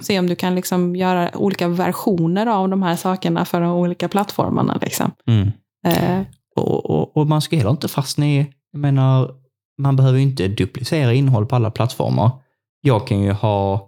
[0.00, 4.08] Se om du kan liksom göra olika versioner av de här sakerna för de olika
[4.08, 4.78] plattformarna.
[4.82, 5.12] Liksom.
[5.26, 5.50] Mm.
[5.86, 6.22] Eh,
[6.56, 9.30] Och, och, och man ska heller inte fastna i, jag menar,
[9.78, 12.30] man behöver ju inte duplicera innehåll på alla plattformar.
[12.80, 13.87] Jag kan ju ha,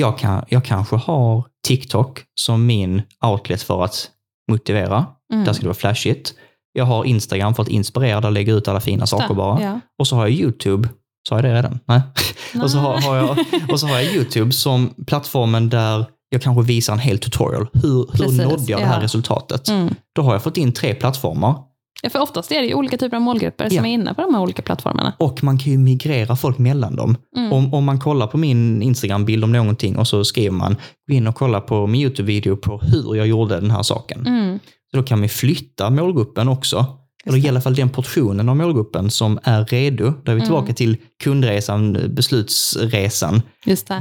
[0.00, 4.10] jag, kan, jag kanske har TikTok som min outlet för att
[4.50, 5.06] motivera.
[5.32, 5.44] mm.
[5.44, 6.34] Där ska det vara flashigt.
[6.72, 9.62] Jag har Instagram för att inspirera, där lägger jag ut alla fina saker bara.
[9.62, 9.80] Ja.
[9.98, 10.88] Och så har jag YouTube,
[11.28, 11.78] sa jag det redan?
[11.84, 12.00] Nej.
[12.62, 16.62] och, så har, har jag, och så har jag YouTube som plattformen där jag kanske
[16.62, 17.66] visar en hel tutorial.
[17.72, 19.04] Hur, hur Precis, nådde jag det här ja.
[19.04, 19.68] resultatet?
[19.68, 19.94] Mm.
[20.14, 21.54] Då har jag fått in tre plattformar
[22.02, 23.82] Ja, för oftast är det ju olika typer av målgrupper som Ja.
[23.82, 25.12] är inne på de här olika plattformarna.
[25.18, 27.16] och man kan ju migrera folk mellan dem.
[27.36, 27.52] Mm.
[27.52, 30.76] Om, om man kollar på min Instagram-bild om någonting och så skriver man,
[31.08, 34.26] gå in och kolla på min YouTube-video på hur jag gjorde den här saken.
[34.26, 34.58] Mm.
[34.90, 36.86] Så då kan vi flytta målgruppen också.
[37.28, 40.12] Eller i alla fall den portionen av målgruppen som är redo.
[40.24, 43.42] Då är vi tillbaka till kundresan, beslutsresan.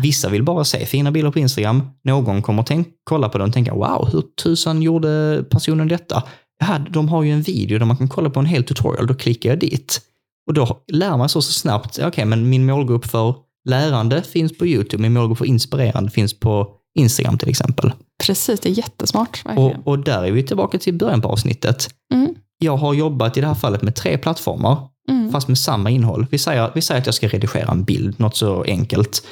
[0.01, 1.83] Vissa vill bara se fina bilder på Instagram.
[2.03, 6.23] Någon kommer tänk, kolla på den och tänka, wow, hur tusan gjorde personen detta?
[6.59, 9.13] Ja, de har ju en video där man kan kolla på en hel tutorial, då
[9.13, 10.01] klickar jag dit.
[10.47, 13.35] Och då lär man sig så snabbt, okej, men min målgrupp för
[13.69, 17.91] lärande finns på YouTube, min målgrupp för inspirerande finns på Instagram till exempel.
[18.23, 19.45] Precis, det är jättesmart.
[19.45, 19.71] Verkligen.
[19.79, 21.89] Och, och där är vi tillbaka till början på avsnittet.
[22.13, 22.35] Mm.
[22.59, 24.77] Jag har jobbat i det här fallet med tre plattformar,
[25.09, 25.31] Mm.
[25.31, 26.25] fast med samma innehåll.
[26.31, 29.23] Vi säger, vi säger att jag ska redigera en bild, något så enkelt.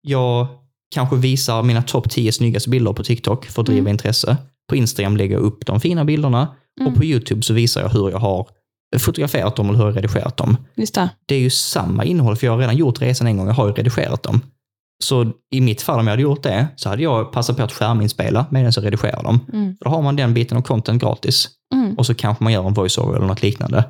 [0.00, 0.46] Jag
[0.94, 3.90] kanske visar mina topp 10 snyggaste bilder på TikTok för att driva Mm.
[3.90, 4.36] intresse.
[4.68, 6.48] På Instagram lägger jag upp de fina bilderna
[6.80, 6.92] Mm.
[6.92, 8.46] och på YouTube så visar jag hur jag har
[8.98, 10.56] fotograferat dem eller hur jag redigerat dem.
[10.74, 11.08] Just det.
[11.26, 13.66] Det är ju samma innehåll, för jag har redan gjort resan en gång, jag har
[13.66, 14.40] ju redigerat dem.
[15.04, 17.72] Så i mitt fall, om jag hade gjort det, så hade jag passat på att
[17.72, 19.40] skärminspela medan jag redigerar dem.
[19.52, 19.76] Mm.
[19.80, 21.48] Då har man den biten av content gratis.
[21.74, 21.94] Mm.
[21.98, 23.84] Och så kanske man gör en voiceover eller något liknande.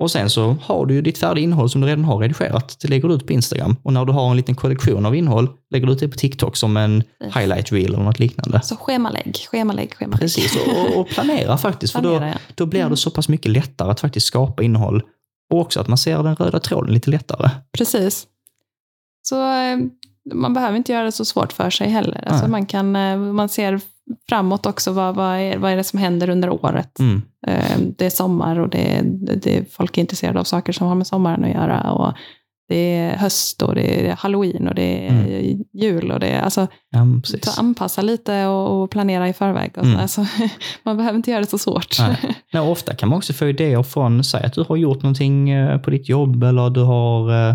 [0.00, 2.76] Och sen så har du ju ditt färdiga innehåll som du redan har redigerat.
[2.82, 3.76] Det lägger du ut på Instagram.
[3.82, 6.56] Och när du har en liten kollektion av innehåll, lägger du ut det på TikTok
[6.56, 7.02] som en
[7.34, 8.60] highlight reel eller något liknande.
[8.62, 10.20] Så schemalägg, schemalägg, schemalägg.
[10.20, 11.92] Precis, och, och planera faktiskt.
[11.92, 12.38] För då, Planera, ja.
[12.54, 12.96] då blir det Mm.
[12.96, 15.02] så pass mycket lättare att faktiskt skapa innehåll.
[15.52, 17.50] Och också att man ser den röda tråden lite lättare.
[17.78, 18.26] Precis.
[19.22, 19.78] Så eh,
[20.34, 22.24] man behöver inte göra det så svårt för sig heller.
[22.26, 23.80] Alltså man, kan, eh, man ser
[24.28, 26.98] framåt också, vad, vad, är, vad är det som händer under året?
[26.98, 27.22] Mm.
[27.46, 29.02] Eh, Det är sommar och det,
[29.42, 31.92] det, folk är intresserade av saker som har med sommaren att göra.
[31.92, 32.12] Och
[32.68, 35.64] det är höst och det är halloween och det är Mm.
[35.72, 36.10] jul.
[36.12, 39.70] Och det är, alltså, Ja, så anpassa lite och, och planera i förväg.
[39.76, 39.88] Och så.
[39.88, 40.00] Mm.
[40.00, 40.26] Alltså,
[40.82, 41.96] man behöver inte göra det så svårt.
[42.00, 42.16] Nej.
[42.52, 45.78] Nej, ofta kan man också få idéer från, säg att du har gjort någonting eh,
[45.78, 47.54] på ditt jobb eller du har eh,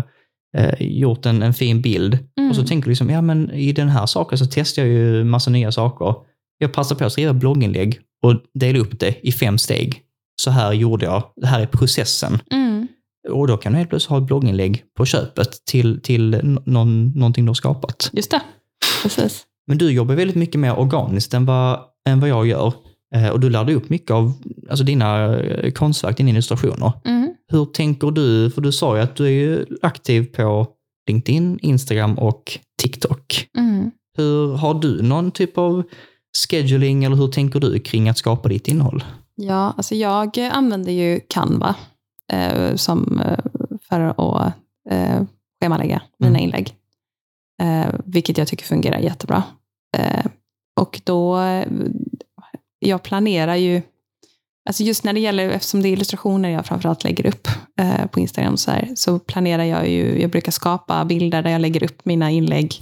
[0.56, 2.18] eh, gjort en, en fin bild.
[2.38, 2.50] Mm.
[2.50, 5.24] Och så tänker du liksom, ja men i den här saken så testar jag ju
[5.24, 6.14] massa nya saker.
[6.58, 10.02] Jag passar på att skriva blogginlägg och dela upp det i fem steg.
[10.42, 12.38] Så här gjorde jag, det här är processen.
[12.50, 12.88] Mm.
[13.28, 17.44] Och då kan du helt plötsligt ha ett blogginlägg på köpet till, till någon, någonting
[17.44, 18.10] du har skapat.
[18.12, 18.40] Just det,
[19.02, 19.46] precis.
[19.66, 22.72] Men du jobbar väldigt mycket mer organiskt än vad, än vad jag gör.
[23.14, 24.32] Eh, och du lärde upp mycket av
[24.70, 26.92] alltså dina eh, konstverk, dina illustrationer.
[27.04, 27.34] Mm.
[27.48, 28.50] Hur tänker du?
[28.50, 30.66] För du sa ju att du är aktiv på
[31.08, 33.48] LinkedIn, Instagram och TikTok.
[33.58, 33.90] Mm.
[34.16, 35.82] Hur Har du någon typ av
[36.50, 39.04] scheduling eller hur tänker du kring att skapa ditt innehåll?
[39.34, 41.74] Ja, alltså jag använder ju Canva
[42.32, 43.38] eh, som, eh,
[43.88, 44.52] för att
[44.90, 45.22] eh,
[45.60, 46.42] schemalägga mina Mm.
[46.44, 46.74] inlägg.
[47.62, 49.42] Eh, vilket jag tycker fungerar jättebra.
[49.96, 50.24] Eh,
[50.80, 51.66] och då, eh,
[52.78, 53.82] jag planerar ju,
[54.68, 57.48] alltså just när det gäller, eftersom det är illustrationer jag framförallt lägger upp
[57.80, 61.60] eh, på Instagram så, här, så planerar jag ju, jag brukar skapa bilder där jag
[61.60, 62.80] lägger upp mina inlägg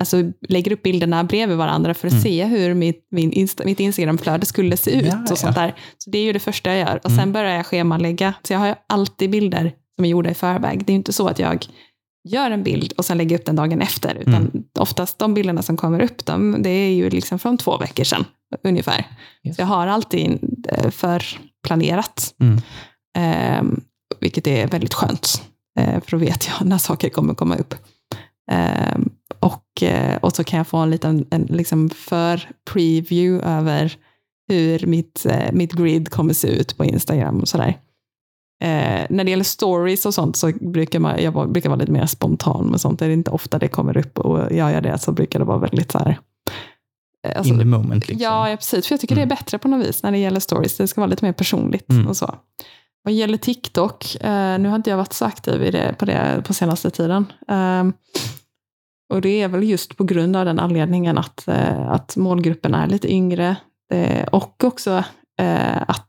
[0.00, 2.22] alltså, lägger upp bilderna bredvid varandra för att Mm.
[2.22, 5.06] se hur mitt, min Insta, mitt Instagramflöde skulle se ut.
[5.06, 5.74] Ja, och sånt där.
[5.98, 6.96] Så det är ju det första jag gör.
[7.04, 7.18] Och Mm.
[7.18, 8.34] sen börjar jag schemalägga.
[8.42, 10.78] Så jag har alltid bilder som är gjorda i förväg.
[10.86, 11.64] Det är ju inte så att jag
[12.28, 14.14] gör en bild och sen lägger upp den dagen efter.
[14.20, 14.50] Utan Mm.
[14.78, 18.24] oftast de bilderna som kommer upp, de, det är ju liksom från två veckor sedan
[18.64, 19.06] ungefär.
[19.44, 19.56] Yes.
[19.56, 22.34] Så jag har alltid eh, förplanerat.
[22.40, 22.60] Mm.
[23.18, 23.80] Ehm,
[24.20, 25.42] vilket är väldigt skönt.
[25.78, 27.74] Eh, för då vet jag när saker kommer komma upp.
[28.50, 29.09] Ehm,
[29.80, 33.92] och, eh, och så kan jag få en liten en, liksom för-preview över
[34.48, 37.78] hur mitt, eh, mitt grid kommer se ut på Instagram och sådär.
[38.62, 42.06] Eh, när det gäller stories och sånt så brukar man, jag brukar vara lite mer
[42.06, 42.98] spontan med sånt.
[42.98, 45.58] Det är inte ofta det kommer upp och gör jag det så brukar det vara
[45.58, 46.18] väldigt så här.
[47.26, 48.22] eh, alltså- In the moment liksom.
[48.24, 48.86] Ja, ja, precis.
[48.86, 50.76] För jag tycker det är bättre på något vis när det gäller stories.
[50.76, 52.06] Det ska vara lite mer personligt Mm.
[52.08, 52.34] och så.
[53.02, 56.42] Vad gäller TikTok, eh, nu har inte jag varit så aktiv i det, på det
[56.46, 57.26] på senaste tiden.
[57.48, 57.92] Ehm,
[59.10, 62.86] och det är väl just på grund av den anledningen att, eh, att målgruppen är
[62.86, 63.56] lite yngre.
[63.92, 65.04] Eh, och också
[65.40, 66.06] eh, att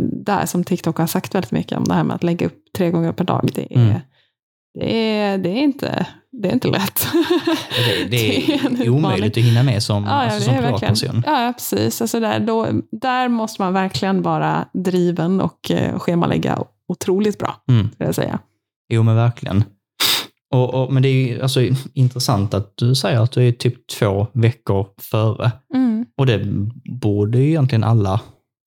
[0.00, 2.58] det här som TikTok har sagt väldigt mycket om det här med att lägga upp
[2.76, 3.48] tre gånger per dag.
[3.54, 4.00] Det är, Mm.
[4.80, 6.06] det är, det är, inte,
[6.42, 7.08] det är inte lätt.
[7.86, 11.22] Det, det Det är är omöjligt att hinna med som, Ja, alltså, som privatperson.
[11.26, 12.00] Ja, precis.
[12.00, 17.88] Alltså där, då, där måste man verkligen vara driven och eh, schemalägga otroligt bra, Mm.
[17.98, 18.38] jag säga.
[18.88, 19.64] Jo, men verkligen.
[20.54, 21.60] Och, och, men det är ju alltså,
[21.94, 25.52] intressant att du säger att du är typ två veckor före.
[25.74, 26.06] Mm.
[26.18, 26.40] Och det
[27.00, 28.20] borde ju egentligen alla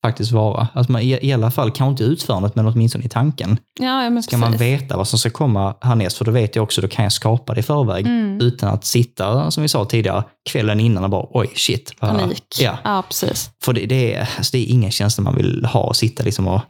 [0.05, 0.67] faktiskt vara.
[0.73, 3.57] Alltså man, i, I alla fall, kanske inte utförandet, men åtminstone i tanken.
[3.79, 6.81] Ja, ja, Ska man veta vad som ska komma härnäst, för då vet jag också,
[6.81, 8.07] då kan jag skapa det i förväg.
[8.07, 8.41] Mm.
[8.41, 11.99] Utan att sitta, som vi sa tidigare, kvällen innan och bara oj, shit.
[11.99, 12.43] Panik.
[12.59, 13.49] Ja, Ja, precis.
[13.63, 16.47] för det, det, är, alltså, det är ingen känsla man vill ha, att sitta liksom
[16.47, 16.61] och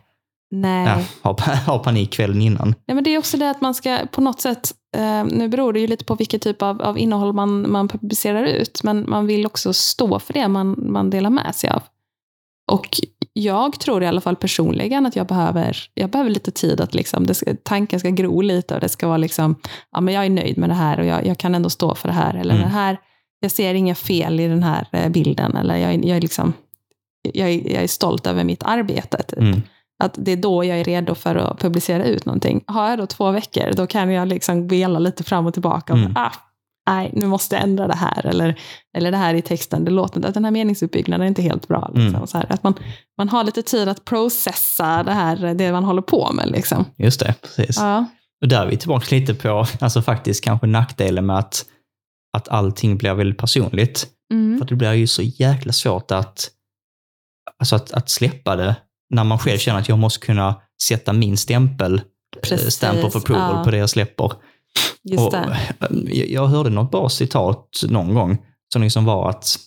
[0.51, 1.05] Nej.
[1.23, 2.75] ja, ha, ha panik kvällen innan.
[2.85, 5.73] Nej, men det är också det att man ska på något sätt, eh, nu beror
[5.73, 9.27] det ju lite på vilket typ av, av innehåll man, man publicerar ut, men man
[9.27, 11.83] vill också stå för det man, man delar med sig av.
[12.71, 12.99] Och
[13.33, 17.25] jag tror i alla fall personligen att jag behöver, jag behöver lite tid att liksom,
[17.27, 19.55] det ska, tanken ska gro lite och det ska vara liksom,
[19.91, 22.07] ja men jag är nöjd med det här och jag, jag kan ändå stå för
[22.07, 22.33] det här.
[22.33, 22.63] Eller Mm.
[22.67, 22.97] det här,
[23.39, 25.57] jag ser inga fel i den här eh, bilden.
[25.57, 26.53] Eller jag, jag, är liksom,
[27.33, 29.23] jag, är, jag är stolt över mitt arbete.
[29.23, 29.39] Typ.
[29.39, 29.61] Mm.
[30.03, 32.63] Att det är då jag är redo för att publicera ut någonting.
[32.67, 35.93] Har jag då två veckor, då kan jag liksom vela lite fram och tillbaka.
[35.93, 36.13] Och, Mm.
[36.15, 36.31] ah,
[36.89, 38.25] nej, nu måste jag ändra det här.
[38.25, 38.59] Eller,
[38.97, 41.67] eller det här i texten, det låter inte, att den här meningsuppbyggnaden är inte helt
[41.67, 41.91] bra.
[41.93, 42.15] Liksom.
[42.15, 42.27] Mm.
[42.27, 42.73] Så här, att man,
[43.17, 46.51] man har lite tid att processa det här, det man håller på med.
[46.51, 46.85] Liksom.
[46.97, 47.77] Just det, precis.
[47.77, 48.05] Ja.
[48.41, 51.65] Och där är vi tillbaka lite på, alltså faktiskt kanske nackdelen med att,
[52.37, 54.07] att allting blir väldigt personligt.
[54.33, 54.57] Mm.
[54.57, 56.49] För att det blir ju så jäkla svårt att,
[57.59, 58.75] alltså att, att släppa det
[59.09, 62.01] när man själv känner att jag måste kunna sätta min stämpel, eh,
[62.41, 63.63] Precis, stamp of approval ja.
[63.63, 64.25] på det jag släpper.
[65.17, 65.57] Och, det.
[65.79, 68.37] eh, jag hörde något bra citat någon gång
[68.73, 69.57] som liksom var att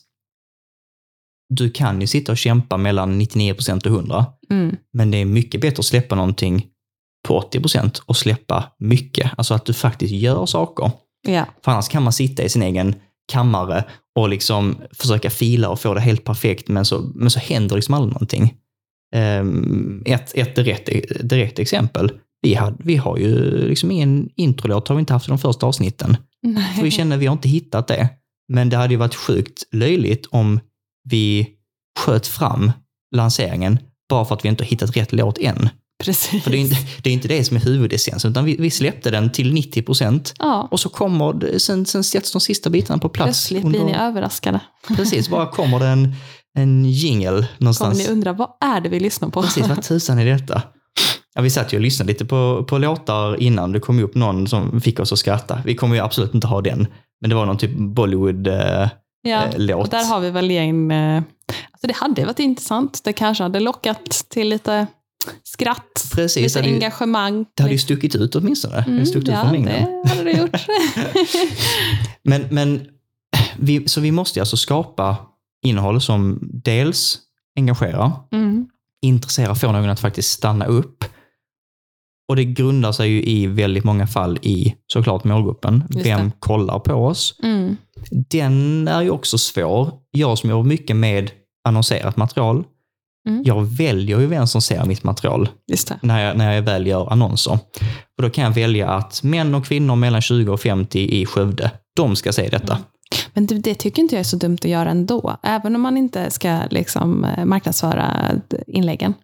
[1.55, 4.77] du kan ju sitta och kämpa mellan 99% och 100, Mm.
[4.93, 6.67] men det är mycket bättre att släppa någonting
[7.29, 9.31] på 80% och släppa mycket.
[9.37, 10.91] Alltså att du faktiskt gör saker.
[11.29, 11.45] Ja.
[11.65, 12.95] För annars kan man sitta i sin egen
[13.33, 13.85] kammare
[14.17, 17.95] och liksom försöka fila och få det helt perfekt, men så, men så händer liksom
[17.95, 18.55] aldrig någonting.
[19.13, 20.89] Ehm, ett ett direkt,
[21.23, 22.13] direkt exempel.
[22.43, 25.67] Vi, hade, vi har ju liksom ingen introlåt, har vi inte haft i de första
[25.67, 26.17] avsnitten.
[26.77, 28.09] För vi känner att vi har inte hittat det.
[28.49, 30.61] Men det hade ju varit sjukt löjligt om
[31.09, 31.49] vi
[31.99, 32.73] sköt fram
[33.17, 35.69] lanseringen bara för att vi inte har hittat rätt låt än.
[36.05, 36.43] Precis.
[36.43, 39.11] För det är inte det, är inte det som är huvudessensen, utan vi, vi släppte
[39.11, 40.69] den till 90 procent ja.
[40.71, 43.49] och så kommer, sen, sen sätts de sista bitarna på plats.
[43.49, 44.61] Plötsligt blir ni överraskade.
[44.97, 46.15] Precis, bara kommer det
[46.57, 47.99] en, en jingle Kommer någonstans.
[47.99, 49.43] ni undra, vad är det vi lyssnar på?
[49.43, 50.63] Precis, vad tusan är detta?
[51.35, 53.73] Ja, vi satt ju och lyssnade lite på, på låtar innan.
[53.73, 55.63] Det kom ju upp någon som fick oss att skratta.
[55.65, 56.87] Vi kommer ju absolut inte ha den.
[57.21, 58.91] Men det var någon typ Bollywood-låt.
[59.23, 59.85] Ja, eh, låt.
[59.85, 60.91] och där har vi väl en...
[60.91, 61.23] eh,
[61.73, 63.01] Alltså det hade varit intressant.
[63.05, 64.87] Det kanske hade lockat till lite
[65.45, 67.45] skratt, Precis, lite det hade engagemang.
[67.57, 68.75] det hade ju stuckit ut åtminstone.
[68.77, 70.03] det Mm, stuckit ut ja, från mängden.
[70.03, 70.57] det hade det gjort.
[72.23, 72.87] Men, men
[73.59, 75.17] vi, så vi måste alltså skapa
[75.63, 77.19] innehåll som dels
[77.57, 78.67] engagerar, mm.
[79.03, 81.05] intresserar, får någon att faktiskt stanna upp.
[82.29, 85.85] Och det grundar sig ju i väldigt många fall i såklart målgruppen.
[86.05, 87.35] Vem kollar på oss?
[87.43, 87.77] Mm.
[88.11, 89.93] Den är ju också svår.
[90.11, 91.31] Jag som jobbar mycket med
[91.65, 92.65] annonserat material,
[93.29, 93.43] Mm.
[93.45, 95.49] jag väljer ju vem som ser mitt material
[96.03, 97.59] när jag, när jag väl gör annonser.
[98.17, 101.71] Och då kan jag välja att män och kvinnor mellan 20 och 50 i Skövde,
[101.97, 102.73] de ska se detta.
[102.73, 102.85] Mm.
[103.33, 105.37] Men det, det tycker inte jag är så dumt att göra ändå.
[105.43, 108.31] Även om man inte ska liksom, eh, marknadsföra
[108.67, 109.15] inläggen.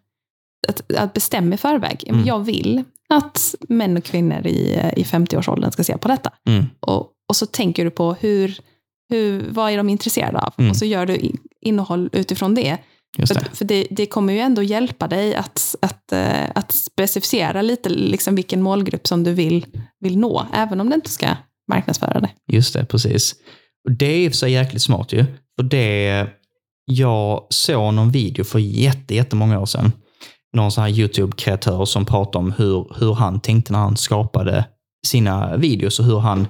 [0.69, 2.05] Att, att bestämma i förväg.
[2.07, 2.25] Mm.
[2.27, 6.31] Jag vill att män och kvinnor i, i 50-årsåldern ska se på detta.
[6.49, 6.65] Mm.
[6.81, 8.61] Och, och så tänker du på hur,
[9.11, 10.53] hur, vad är de intresserade av?
[10.59, 10.71] Mm.
[10.71, 12.79] Och så gör du in- innehåll utifrån det.
[13.19, 13.47] Just För, det.
[13.47, 17.89] att- för det, det kommer ju ändå hjälpa dig att, att, eh, att specificera lite
[17.89, 19.67] liksom vilken målgrupp som du vill,
[20.01, 21.27] vill nå, även om du inte ska
[21.69, 22.31] marknadsföra det.
[22.53, 23.35] Just det, precis.
[23.87, 25.25] Och det är i och för sig jäkligt smart ju.
[25.57, 26.27] För det,
[26.85, 29.93] jag såg någon video för jätte, jättemånga år sedan.
[30.57, 34.65] Någon sån här YouTube-kreatör som pratade om hur, hur han tänkte när han skapade
[35.07, 36.49] sina videos och hur han,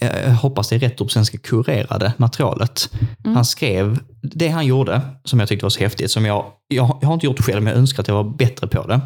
[0.00, 2.90] eh, jag hoppas det är rätt ord på svenska, kurerade materialet.
[3.24, 3.34] Mm.
[3.34, 7.08] Han skrev, det han gjorde, som jag tyckte var så häftigt, som jag, jag, jag
[7.08, 9.00] har inte gjort det själv, men jag önskar att jag var bättre på det.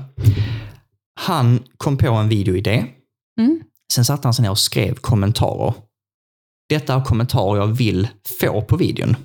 [1.21, 2.85] Han kom på en videoidé,
[3.41, 3.61] Mm.
[3.93, 5.75] Sen satte han sig ner och skrev kommentarer.
[6.69, 8.09] Detta är kommentarer jag vill
[8.41, 9.17] få på videon.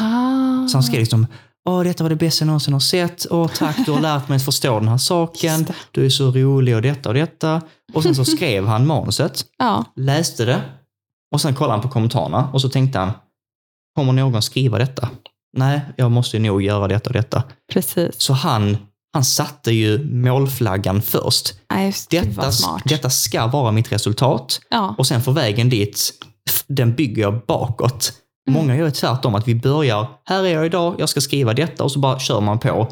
[0.00, 0.68] Ah.
[0.68, 1.26] Så han skrev liksom,
[1.68, 3.26] Åh, detta var det bästa jag någonsin har sett.
[3.30, 5.64] Åh, tack, du har lärt mig att förstå den här saken.
[5.64, 5.74] Det.
[5.90, 7.62] Du är så rolig och detta och detta.
[7.94, 10.60] Och sen så skrev han manuset, Ja, läste det
[11.34, 13.10] och sen kollade han på kommentarerna och så tänkte han,
[13.96, 15.08] kommer någon skriva detta?
[15.56, 17.42] Nej, jag måste ju nog göra detta och detta.
[17.72, 18.20] precis.
[18.20, 18.76] Så han,
[19.12, 21.54] han satte ju målflaggan först.
[21.72, 22.82] Nej, just, det Detta, smart.
[22.84, 24.60] detta ska vara mitt resultat.
[24.70, 24.94] ja.
[24.98, 26.10] Och sen får vägen dit,
[26.66, 28.12] den bygger jag bakåt.
[28.48, 28.60] Mm.
[28.60, 31.92] Många gör tvärtom, att vi börjar, här är jag idag, jag ska skriva detta och
[31.92, 32.88] så bara kör man på.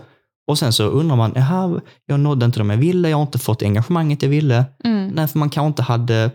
[0.51, 3.39] Och sen så undrar man, jaha, jag nådde inte dem jag ville, jag har inte
[3.39, 4.65] fått engagemanget jag ville.
[4.85, 6.31] Mm, Nej, för man kanske inte hade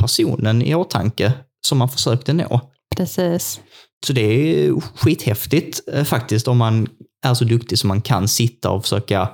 [0.00, 1.32] personen i åtanke
[1.66, 2.60] som man försökte nå.
[2.96, 3.60] precis.
[4.06, 6.88] Så det är skithäftigt eh, faktiskt om man
[7.26, 9.28] är så duktig som man kan sitta och försöka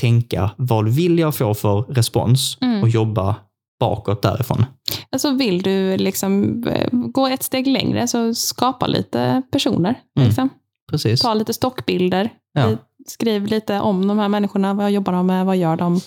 [0.00, 2.82] tänka, vad vill jag få för respons Mm.
[2.82, 3.36] och jobba
[3.80, 4.66] bakåt därifrån.
[5.12, 9.94] Alltså vill du liksom eh, gå ett steg längre så skapa lite personer.
[10.16, 10.28] Mm.
[10.28, 10.48] Liksom.
[10.90, 11.20] Precis.
[11.20, 12.30] Ta lite stockbilder.
[12.52, 12.70] Ja.
[13.06, 14.74] Skriv lite om de här människorna.
[14.74, 15.46] Vad jobbar de med?
[15.46, 15.92] Vad gör de?
[15.92, 16.02] Vad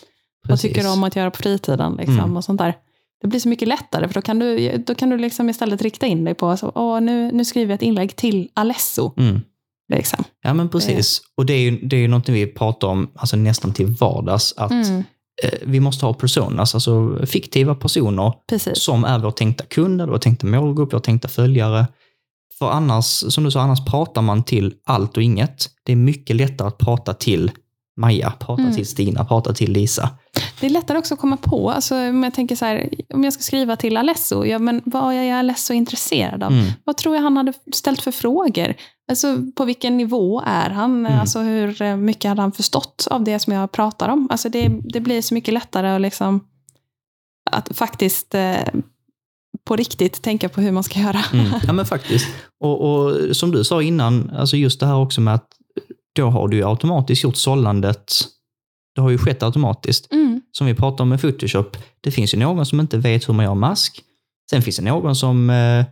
[0.47, 0.61] Precis.
[0.71, 1.95] tycker de om att göra på fritiden?
[1.95, 2.37] Liksom, Mm.
[2.37, 2.73] och sånt där.
[3.21, 6.05] Det blir så mycket lättare för då kan du, då kan du liksom istället rikta
[6.07, 9.11] in dig på så, Åh, nu, nu skriver jag ett inlägg till Alesso.
[9.17, 9.41] Mm.
[9.93, 10.23] Liksom.
[10.43, 11.21] Ja men precis.
[11.37, 14.53] Och det är ju det är ju någonting vi pratar om alltså nästan till vardags.
[14.57, 15.03] Att Mm, eh,
[15.61, 18.83] vi måste ha personas, alltså fiktiva personer precis.
[18.83, 21.87] som är vår tänkta kund, vår tänkta målgrupp, vår tänkta följare.
[22.59, 25.69] För annars, som du sa, annars pratar man till allt och inget.
[25.83, 27.51] Det är mycket lättare att prata till
[27.97, 28.75] Maja, prata Mm.
[28.75, 30.09] till Stina, prata till Lisa.
[30.59, 31.71] Det är lättare också att komma på.
[31.71, 35.13] Alltså, om jag tänker så här, om jag ska skriva till Alesso, ja, men vad
[35.13, 36.51] är Alesso intresserad av?
[36.51, 36.71] Mm.
[36.83, 38.73] Vad tror jag han hade ställt för frågor?
[39.09, 41.05] Alltså, på vilken nivå är han?
[41.05, 41.19] Mm.
[41.19, 44.27] Alltså, hur eh, mycket hade han förstått av det som jag pratar om?
[44.31, 46.39] Alltså, det, det blir så mycket lättare att, liksom,
[47.51, 48.57] att faktiskt eh,
[49.65, 51.21] på riktigt tänka på hur man ska göra.
[51.33, 51.45] Mm.
[51.67, 52.27] Ja men faktiskt.
[52.59, 55.47] Och, och som du sa innan, alltså just det här också med att
[56.15, 58.13] då har du ju automatiskt gjort sållandet.
[58.95, 60.11] Det har ju skett automatiskt.
[60.11, 63.33] Mm, som vi pratade om med Photoshop, det finns ju någon som inte vet hur
[63.33, 64.01] man gör mask.
[64.49, 65.85] Sen finns det någon som eh,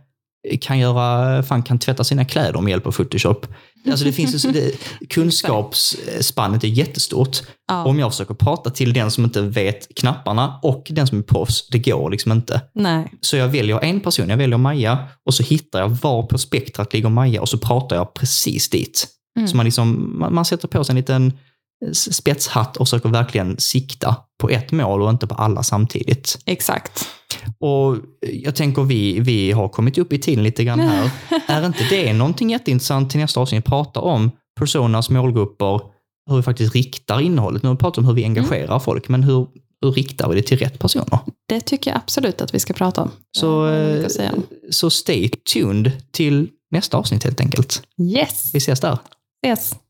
[0.60, 3.46] kan göra, fan kan tvätta sina kläder med hjälp av Photoshop.
[3.90, 4.72] Alltså det finns det,
[5.08, 7.42] kunskapsspannet är jättestort.
[7.68, 7.84] ja.
[7.84, 11.68] Om jag försöker prata till den som inte vet knapparna och den som är proffs,
[11.68, 12.60] det går liksom inte.
[12.74, 13.12] Nej.
[13.20, 16.92] Så jag väljer en person, jag väljer Maja och så hittar jag var på spektrat
[16.92, 19.08] ligger Maja och så pratar jag precis dit.
[19.36, 19.48] Mm.
[19.48, 21.32] Så man, liksom, man, man sätter på sig en liten
[21.90, 26.38] s- spetshatt och försöker verkligen sikta på ett mål och inte på alla samtidigt.
[26.46, 27.08] Exakt.
[27.60, 27.96] Och
[28.32, 31.10] jag tänker vi, vi har kommit upp i tiden lite grann här.
[31.48, 33.64] är inte det någonting jätteintressant till nästa avsnitt?
[33.64, 35.80] Prata om personas målgrupper,
[36.30, 37.62] hur vi faktiskt riktar innehållet.
[37.62, 39.46] Nu har vi pratat om hur vi engagerar folk, men hur,
[39.82, 41.18] hur riktar vi det till rätt personer?
[41.48, 43.10] Det tycker jag absolut att vi ska prata om.
[43.38, 44.06] Så, eh,
[44.70, 47.82] så stay tuned till nästa avsnitt helt enkelt.
[48.02, 48.98] Yes, Vi ses där
[49.42, 49.81] ses.